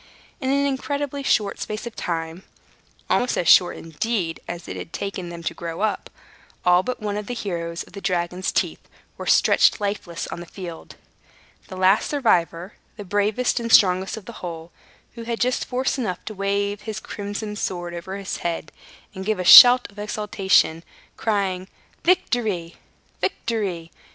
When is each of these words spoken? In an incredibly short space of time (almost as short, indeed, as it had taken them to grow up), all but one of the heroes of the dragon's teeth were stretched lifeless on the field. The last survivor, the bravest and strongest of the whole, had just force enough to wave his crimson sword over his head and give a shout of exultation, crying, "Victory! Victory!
In 0.39 0.49
an 0.49 0.65
incredibly 0.65 1.21
short 1.21 1.59
space 1.59 1.85
of 1.85 1.95
time 1.95 2.41
(almost 3.07 3.37
as 3.37 3.47
short, 3.47 3.77
indeed, 3.77 4.39
as 4.47 4.67
it 4.67 4.75
had 4.75 4.91
taken 4.93 5.29
them 5.29 5.43
to 5.43 5.53
grow 5.53 5.81
up), 5.81 6.09
all 6.65 6.81
but 6.81 6.99
one 6.99 7.17
of 7.17 7.27
the 7.27 7.35
heroes 7.35 7.83
of 7.83 7.93
the 7.93 8.01
dragon's 8.01 8.51
teeth 8.51 8.79
were 9.15 9.27
stretched 9.27 9.79
lifeless 9.79 10.25
on 10.29 10.39
the 10.39 10.47
field. 10.47 10.95
The 11.67 11.75
last 11.77 12.09
survivor, 12.09 12.73
the 12.97 13.03
bravest 13.05 13.59
and 13.59 13.71
strongest 13.71 14.17
of 14.17 14.25
the 14.25 14.31
whole, 14.41 14.71
had 15.15 15.39
just 15.39 15.65
force 15.65 15.99
enough 15.99 16.25
to 16.25 16.33
wave 16.33 16.81
his 16.81 16.99
crimson 16.99 17.55
sword 17.55 17.93
over 17.93 18.17
his 18.17 18.37
head 18.37 18.71
and 19.13 19.23
give 19.23 19.37
a 19.37 19.43
shout 19.43 19.85
of 19.91 19.99
exultation, 19.99 20.83
crying, 21.15 21.67
"Victory! 22.03 22.77
Victory! 23.19 23.91